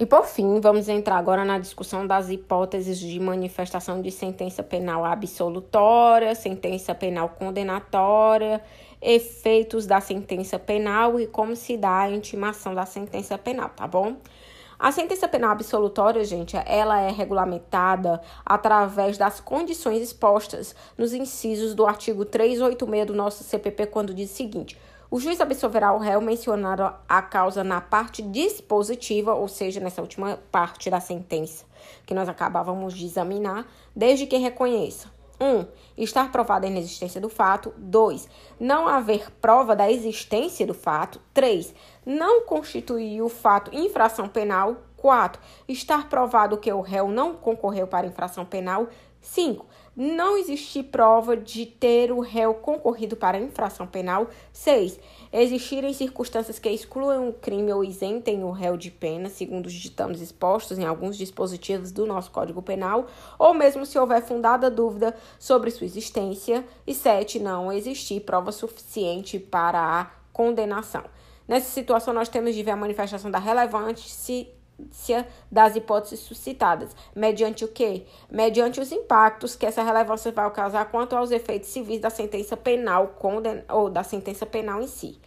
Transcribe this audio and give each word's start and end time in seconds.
E 0.00 0.06
por 0.06 0.26
fim, 0.26 0.60
vamos 0.60 0.88
entrar 0.88 1.16
agora 1.16 1.44
na 1.44 1.58
discussão 1.58 2.06
das 2.06 2.30
hipóteses 2.30 3.00
de 3.00 3.18
manifestação 3.18 4.00
de 4.00 4.12
sentença 4.12 4.62
penal 4.62 5.04
absolutória, 5.04 6.36
sentença 6.36 6.94
penal 6.94 7.30
condenatória, 7.30 8.62
efeitos 9.02 9.86
da 9.86 10.00
sentença 10.00 10.56
penal 10.56 11.18
e 11.18 11.26
como 11.26 11.56
se 11.56 11.76
dá 11.76 12.02
a 12.02 12.10
intimação 12.10 12.76
da 12.76 12.86
sentença 12.86 13.36
penal, 13.36 13.70
tá 13.70 13.88
bom? 13.88 14.18
A 14.78 14.92
sentença 14.92 15.26
penal 15.26 15.50
absolutória, 15.50 16.22
gente, 16.22 16.56
ela 16.64 17.00
é 17.00 17.10
regulamentada 17.10 18.20
através 18.46 19.18
das 19.18 19.40
condições 19.40 20.00
expostas 20.00 20.76
nos 20.96 21.12
incisos 21.12 21.74
do 21.74 21.84
artigo 21.84 22.24
386 22.24 23.04
do 23.04 23.14
nosso 23.14 23.42
CPP, 23.42 23.86
quando 23.86 24.14
diz 24.14 24.30
o 24.30 24.34
seguinte: 24.34 24.78
o 25.10 25.18
juiz 25.18 25.40
absolverá 25.40 25.92
o 25.92 25.98
réu 25.98 26.20
mencionando 26.20 26.92
a 27.08 27.22
causa 27.22 27.64
na 27.64 27.80
parte 27.80 28.20
dispositiva, 28.20 29.34
ou 29.34 29.48
seja, 29.48 29.80
nessa 29.80 30.02
última 30.02 30.38
parte 30.50 30.90
da 30.90 31.00
sentença 31.00 31.64
que 32.04 32.14
nós 32.14 32.28
acabávamos 32.28 32.94
de 32.94 33.06
examinar, 33.06 33.66
desde 33.94 34.26
que 34.26 34.36
reconheça 34.36 35.08
1. 35.40 35.44
Um, 35.44 35.66
estar 35.96 36.32
provada 36.32 36.66
a 36.66 36.70
inexistência 36.70 37.20
do 37.20 37.28
fato. 37.28 37.72
2. 37.76 38.28
Não 38.58 38.88
haver 38.88 39.30
prova 39.40 39.76
da 39.76 39.90
existência 39.90 40.66
do 40.66 40.74
fato. 40.74 41.20
3. 41.32 41.74
Não 42.04 42.44
constituir 42.44 43.22
o 43.22 43.28
fato 43.28 43.74
infração 43.74 44.28
penal. 44.28 44.76
4. 44.96 45.40
Estar 45.68 46.08
provado 46.08 46.58
que 46.58 46.72
o 46.72 46.80
réu 46.80 47.08
não 47.08 47.34
concorreu 47.34 47.86
para 47.86 48.06
infração 48.06 48.44
penal. 48.44 48.88
5 49.20 49.66
não 50.00 50.36
existir 50.36 50.84
prova 50.84 51.36
de 51.36 51.66
ter 51.66 52.12
o 52.12 52.20
réu 52.20 52.54
concorrido 52.54 53.16
para 53.16 53.36
infração 53.36 53.84
penal. 53.84 54.28
6. 54.52 54.96
Existirem 55.32 55.92
circunstâncias 55.92 56.56
que 56.60 56.70
excluam 56.70 57.28
o 57.28 57.32
crime 57.32 57.72
ou 57.72 57.82
isentem 57.82 58.44
o 58.44 58.52
réu 58.52 58.76
de 58.76 58.92
pena, 58.92 59.28
segundo 59.28 59.66
os 59.66 59.72
ditames 59.72 60.20
expostos 60.20 60.78
em 60.78 60.84
alguns 60.84 61.16
dispositivos 61.18 61.90
do 61.90 62.06
nosso 62.06 62.30
Código 62.30 62.62
Penal, 62.62 63.08
ou 63.36 63.52
mesmo 63.52 63.84
se 63.84 63.98
houver 63.98 64.22
fundada 64.22 64.70
dúvida 64.70 65.16
sobre 65.36 65.72
sua 65.72 65.86
existência. 65.86 66.64
E 66.86 66.94
7. 66.94 67.40
Não 67.40 67.72
existir 67.72 68.20
prova 68.20 68.52
suficiente 68.52 69.36
para 69.40 69.80
a 69.80 70.10
condenação. 70.32 71.02
Nessa 71.48 71.70
situação, 71.72 72.14
nós 72.14 72.28
temos 72.28 72.54
de 72.54 72.62
ver 72.62 72.70
a 72.70 72.76
manifestação 72.76 73.32
da 73.32 73.40
relevante 73.40 74.08
se 74.08 74.48
das 75.50 75.76
hipóteses 75.76 76.20
suscitadas, 76.20 76.94
mediante 77.14 77.64
o 77.64 77.68
quê? 77.68 78.06
Mediante 78.30 78.80
os 78.80 78.92
impactos 78.92 79.56
que 79.56 79.66
essa 79.66 79.82
relevância 79.82 80.30
vai 80.30 80.50
causar 80.52 80.84
quanto 80.86 81.16
aos 81.16 81.30
efeitos 81.30 81.68
civis 81.68 82.00
da 82.00 82.10
sentença 82.10 82.56
penal 82.56 83.08
conden 83.18 83.64
ou 83.68 83.90
da 83.90 84.02
sentença 84.02 84.46
penal 84.46 84.80
em 84.80 84.86
si. 84.86 85.18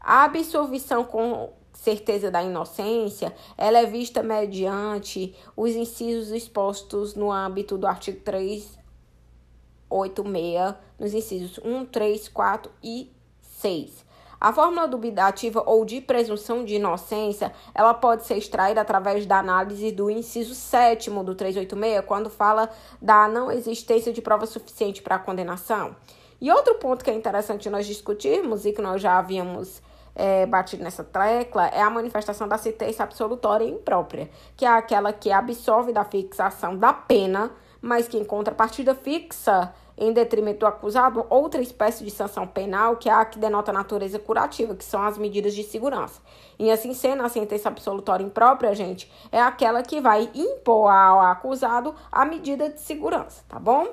A 0.00 0.24
absolvição 0.24 1.04
com 1.04 1.52
certeza 1.72 2.30
da 2.30 2.42
inocência, 2.42 3.34
ela 3.56 3.78
é 3.78 3.86
vista 3.86 4.22
mediante 4.22 5.34
os 5.56 5.70
incisos 5.70 6.30
expostos 6.30 7.14
no 7.14 7.30
âmbito 7.30 7.78
do 7.78 7.86
artigo 7.86 8.20
386, 8.20 10.74
nos 10.98 11.14
incisos 11.14 11.58
1, 11.64 11.86
3, 11.86 12.28
4 12.28 12.72
e 12.82 13.10
6. 13.40 14.07
A 14.40 14.52
fórmula 14.52 14.86
dubitativa 14.86 15.62
ou 15.66 15.84
de 15.84 16.00
presunção 16.00 16.64
de 16.64 16.76
inocência, 16.76 17.52
ela 17.74 17.92
pode 17.92 18.24
ser 18.24 18.36
extraída 18.36 18.80
através 18.80 19.26
da 19.26 19.38
análise 19.38 19.90
do 19.90 20.08
inciso 20.08 20.54
7 20.54 21.10
do 21.10 21.34
386, 21.34 22.04
quando 22.06 22.30
fala 22.30 22.70
da 23.02 23.26
não 23.26 23.50
existência 23.50 24.12
de 24.12 24.22
prova 24.22 24.46
suficiente 24.46 25.02
para 25.02 25.16
a 25.16 25.18
condenação. 25.18 25.96
E 26.40 26.52
outro 26.52 26.76
ponto 26.76 27.04
que 27.04 27.10
é 27.10 27.14
interessante 27.14 27.68
nós 27.68 27.84
discutirmos 27.84 28.64
e 28.64 28.72
que 28.72 28.80
nós 28.80 29.02
já 29.02 29.18
havíamos 29.18 29.82
é, 30.14 30.46
batido 30.46 30.84
nessa 30.84 31.02
tecla 31.02 31.66
é 31.66 31.80
a 31.80 31.90
manifestação 31.90 32.46
da 32.46 32.56
sentença 32.56 33.02
absolutória 33.02 33.64
imprópria, 33.64 34.30
que 34.56 34.64
é 34.64 34.68
aquela 34.68 35.12
que 35.12 35.32
absolve 35.32 35.92
da 35.92 36.04
fixação 36.04 36.76
da 36.76 36.92
pena, 36.92 37.50
mas 37.80 38.06
que 38.06 38.16
em 38.16 38.24
contrapartida 38.24 38.94
fixa 38.94 39.72
em 39.98 40.12
detrimento 40.12 40.60
do 40.60 40.66
acusado, 40.66 41.26
outra 41.28 41.60
espécie 41.60 42.04
de 42.04 42.10
sanção 42.10 42.46
penal, 42.46 42.96
que 42.96 43.08
é 43.08 43.12
a 43.12 43.24
que 43.24 43.38
denota 43.38 43.72
natureza 43.72 44.18
curativa, 44.18 44.74
que 44.74 44.84
são 44.84 45.02
as 45.02 45.18
medidas 45.18 45.54
de 45.54 45.64
segurança. 45.64 46.20
E 46.58 46.70
assim 46.70 46.94
sendo, 46.94 47.22
a 47.22 47.28
sentença 47.28 47.68
absolutória 47.68 48.24
imprópria, 48.24 48.74
gente, 48.74 49.10
é 49.32 49.40
aquela 49.40 49.82
que 49.82 50.00
vai 50.00 50.30
impor 50.34 50.90
ao 50.90 51.20
acusado 51.20 51.94
a 52.10 52.24
medida 52.24 52.70
de 52.70 52.80
segurança, 52.80 53.42
tá 53.48 53.58
bom? 53.58 53.88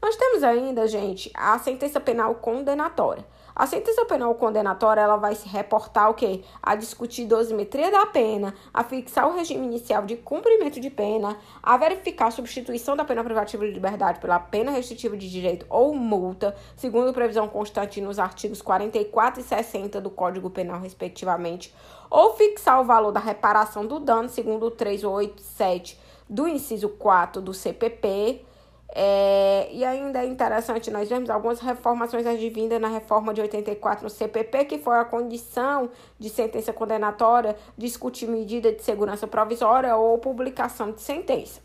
Nós 0.00 0.16
temos 0.16 0.42
ainda, 0.42 0.88
gente, 0.88 1.30
a 1.34 1.58
sentença 1.58 2.00
penal 2.00 2.34
condenatória. 2.36 3.24
A 3.54 3.66
sentença 3.66 4.06
penal 4.06 4.34
condenatória 4.34 5.02
ela 5.02 5.16
vai 5.16 5.34
se 5.34 5.46
reportar 5.46 6.08
o 6.08 6.14
quê? 6.14 6.42
A 6.62 6.74
discutir 6.74 7.26
dosimetria 7.26 7.90
da 7.90 8.06
pena, 8.06 8.54
a 8.72 8.82
fixar 8.82 9.28
o 9.28 9.36
regime 9.36 9.66
inicial 9.66 10.06
de 10.06 10.16
cumprimento 10.16 10.80
de 10.80 10.88
pena, 10.88 11.36
a 11.62 11.76
verificar 11.76 12.28
a 12.28 12.30
substituição 12.30 12.96
da 12.96 13.04
pena 13.04 13.22
privativa 13.22 13.66
de 13.66 13.72
liberdade 13.72 14.20
pela 14.20 14.38
pena 14.38 14.70
restritiva 14.70 15.18
de 15.18 15.30
direito 15.30 15.66
ou 15.68 15.94
multa, 15.94 16.56
segundo 16.74 17.12
previsão 17.12 17.46
constante 17.46 18.00
nos 18.00 18.18
artigos 18.18 18.62
44 18.62 19.40
e 19.40 19.44
60 19.44 20.00
do 20.00 20.08
Código 20.08 20.48
Penal, 20.48 20.80
respectivamente, 20.80 21.74
ou 22.08 22.34
fixar 22.34 22.80
o 22.80 22.84
valor 22.84 23.12
da 23.12 23.20
reparação 23.20 23.86
do 23.86 24.00
dano, 24.00 24.30
segundo 24.30 24.66
o 24.66 24.70
387 24.70 26.00
do 26.28 26.48
inciso 26.48 26.88
4 26.88 27.42
do 27.42 27.52
CPP 27.52 28.46
é, 28.94 29.68
e 29.72 29.84
ainda 29.84 30.22
é 30.22 30.26
interessante 30.26 30.90
nós 30.90 31.08
vemos 31.08 31.30
algumas 31.30 31.60
reformações 31.60 32.26
advindas 32.26 32.78
na 32.78 32.88
reforma 32.88 33.32
de 33.32 33.40
84 33.40 34.04
no 34.04 34.10
CPP, 34.10 34.66
que 34.66 34.78
foi 34.78 34.96
a 34.96 35.04
condição 35.04 35.90
de 36.18 36.28
sentença 36.28 36.72
condenatória 36.74 37.56
discutir 37.76 38.26
medida 38.26 38.70
de 38.70 38.82
segurança 38.82 39.26
provisória 39.26 39.96
ou 39.96 40.18
publicação 40.18 40.92
de 40.92 41.00
sentença. 41.00 41.60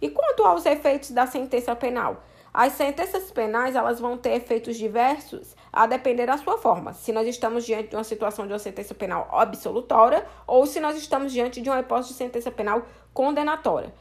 E 0.00 0.08
quanto 0.08 0.42
aos 0.42 0.64
efeitos 0.64 1.10
da 1.10 1.26
sentença 1.26 1.76
penal? 1.76 2.22
As 2.52 2.72
sentenças 2.72 3.30
penais 3.30 3.76
elas 3.76 4.00
vão 4.00 4.16
ter 4.16 4.30
efeitos 4.30 4.76
diversos 4.76 5.54
a 5.72 5.86
depender 5.86 6.26
da 6.26 6.36
sua 6.36 6.58
forma. 6.58 6.92
Se 6.94 7.12
nós 7.12 7.28
estamos 7.28 7.64
diante 7.64 7.90
de 7.90 7.96
uma 7.96 8.02
situação 8.02 8.46
de 8.46 8.52
uma 8.52 8.58
sentença 8.58 8.92
penal 8.92 9.28
absolutória 9.30 10.26
ou 10.46 10.66
se 10.66 10.80
nós 10.80 10.96
estamos 10.96 11.32
diante 11.32 11.60
de 11.60 11.68
uma 11.68 11.78
hipótese 11.78 12.08
de 12.08 12.14
sentença 12.14 12.50
penal 12.50 12.82
condenatória. 13.12 13.92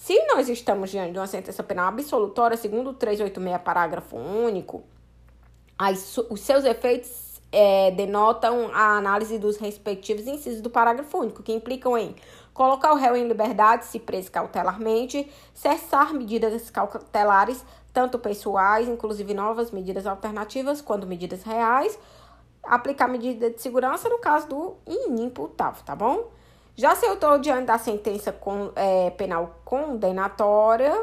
Se 0.00 0.18
nós 0.28 0.48
estamos 0.48 0.88
diante 0.88 1.12
de 1.12 1.18
uma 1.18 1.26
sentença 1.26 1.62
penal 1.62 1.88
absolutória, 1.88 2.56
segundo 2.56 2.88
o 2.88 2.94
386, 2.94 3.62
parágrafo 3.62 4.16
único, 4.16 4.82
as, 5.78 6.16
os 6.30 6.40
seus 6.40 6.64
efeitos 6.64 7.38
é, 7.52 7.90
denotam 7.90 8.70
a 8.72 8.96
análise 8.96 9.38
dos 9.38 9.58
respectivos 9.58 10.26
incisos 10.26 10.62
do 10.62 10.70
parágrafo 10.70 11.18
único, 11.18 11.42
que 11.42 11.52
implicam 11.52 11.98
em 11.98 12.16
colocar 12.54 12.94
o 12.94 12.96
réu 12.96 13.14
em 13.14 13.28
liberdade, 13.28 13.84
se 13.84 13.98
preso 13.98 14.32
cautelarmente, 14.32 15.30
cessar 15.52 16.14
medidas 16.14 16.70
cautelares, 16.70 17.62
tanto 17.92 18.18
pessoais, 18.18 18.88
inclusive 18.88 19.34
novas 19.34 19.70
medidas 19.70 20.06
alternativas, 20.06 20.80
quanto 20.80 21.06
medidas 21.06 21.42
reais, 21.42 21.98
aplicar 22.62 23.06
medida 23.06 23.50
de 23.50 23.60
segurança 23.60 24.08
no 24.08 24.18
caso 24.18 24.48
do 24.48 24.76
inimputável, 24.86 25.84
tá 25.84 25.94
bom? 25.94 26.39
Já 26.76 26.94
se 26.94 27.06
eu 27.06 27.14
estou 27.14 27.38
diante 27.38 27.66
da 27.66 27.78
sentença 27.78 28.32
com, 28.32 28.72
é, 28.74 29.10
penal 29.10 29.60
condenatória, 29.64 30.94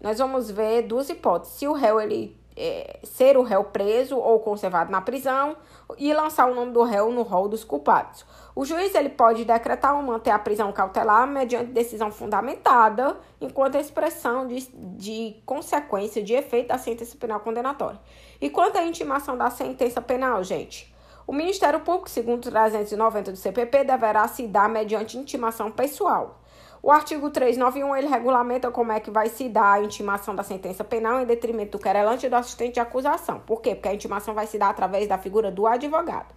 nós 0.00 0.18
vamos 0.18 0.50
ver 0.50 0.82
duas 0.82 1.08
hipóteses. 1.08 1.54
Se 1.54 1.68
o 1.68 1.72
réu 1.72 2.00
ele 2.00 2.36
é, 2.56 3.00
ser 3.02 3.36
o 3.36 3.42
réu 3.42 3.64
preso 3.64 4.16
ou 4.16 4.38
conservado 4.40 4.90
na 4.90 5.00
prisão 5.00 5.56
e 5.98 6.12
lançar 6.12 6.46
o 6.50 6.54
nome 6.54 6.72
do 6.72 6.82
réu 6.82 7.10
no 7.10 7.22
rol 7.22 7.48
dos 7.48 7.64
culpados. 7.64 8.24
O 8.54 8.64
juiz 8.64 8.94
ele 8.94 9.08
pode 9.08 9.44
decretar 9.44 9.96
ou 9.96 10.02
manter 10.02 10.30
a 10.30 10.38
prisão 10.38 10.72
cautelar 10.72 11.26
mediante 11.26 11.72
decisão 11.72 12.12
fundamentada, 12.12 13.16
enquanto 13.40 13.76
a 13.76 13.80
expressão 13.80 14.46
de, 14.46 14.68
de 14.72 15.36
consequência 15.44 16.22
de 16.22 16.34
efeito 16.34 16.68
da 16.68 16.78
sentença 16.78 17.16
penal 17.16 17.40
condenatória. 17.40 18.00
E 18.40 18.48
quanto 18.48 18.78
à 18.78 18.84
intimação 18.84 19.36
da 19.36 19.50
sentença 19.50 20.00
penal, 20.00 20.44
gente? 20.44 20.93
O 21.26 21.32
Ministério 21.32 21.80
Público, 21.80 22.10
segundo 22.10 22.42
390 22.42 23.32
do 23.32 23.36
CPP, 23.36 23.84
deverá 23.84 24.28
se 24.28 24.46
dar 24.46 24.68
mediante 24.68 25.16
intimação 25.16 25.70
pessoal. 25.70 26.40
O 26.82 26.90
artigo 26.90 27.30
391 27.30 27.96
ele 27.96 28.08
regulamenta 28.08 28.70
como 28.70 28.92
é 28.92 29.00
que 29.00 29.10
vai 29.10 29.30
se 29.30 29.48
dar 29.48 29.72
a 29.72 29.82
intimação 29.82 30.34
da 30.34 30.42
sentença 30.42 30.84
penal 30.84 31.18
em 31.18 31.24
detrimento 31.24 31.78
do 31.78 31.82
querelante 31.82 32.26
e 32.26 32.28
do 32.28 32.36
assistente 32.36 32.74
de 32.74 32.80
acusação. 32.80 33.40
Por 33.40 33.62
quê? 33.62 33.74
Porque 33.74 33.88
a 33.88 33.94
intimação 33.94 34.34
vai 34.34 34.46
se 34.46 34.58
dar 34.58 34.68
através 34.68 35.08
da 35.08 35.16
figura 35.16 35.50
do 35.50 35.66
advogado. 35.66 36.34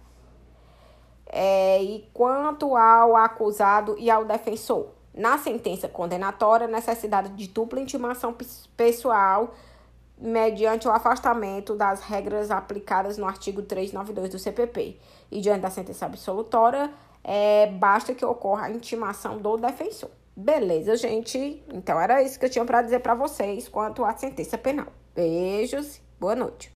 É, 1.26 1.82
e 1.82 2.08
quanto 2.14 2.74
ao 2.74 3.14
acusado 3.14 3.94
e 3.98 4.10
ao 4.10 4.24
defensor, 4.24 4.88
na 5.12 5.36
sentença 5.36 5.86
condenatória, 5.86 6.66
necessidade 6.66 7.28
de 7.34 7.48
dupla 7.48 7.78
intimação 7.78 8.34
pessoal 8.74 9.52
mediante 10.20 10.88
o 10.88 10.90
afastamento 10.90 11.74
das 11.74 12.00
regras 12.00 12.50
aplicadas 12.50 13.16
no 13.16 13.26
artigo 13.26 13.62
392 13.62 14.30
do 14.30 14.38
CPP. 14.38 14.98
E 15.30 15.40
diante 15.40 15.60
da 15.60 15.70
sentença 15.70 16.06
absolutória, 16.06 16.90
é, 17.22 17.66
basta 17.66 18.14
que 18.14 18.24
ocorra 18.24 18.66
a 18.66 18.70
intimação 18.70 19.38
do 19.38 19.56
defensor. 19.56 20.10
Beleza, 20.36 20.96
gente? 20.96 21.62
Então 21.72 22.00
era 22.00 22.22
isso 22.22 22.38
que 22.38 22.44
eu 22.44 22.50
tinha 22.50 22.64
para 22.64 22.82
dizer 22.82 23.00
para 23.00 23.14
vocês 23.14 23.68
quanto 23.68 24.04
à 24.04 24.16
sentença 24.16 24.56
penal. 24.56 24.86
Beijos, 25.14 26.00
boa 26.18 26.36
noite. 26.36 26.66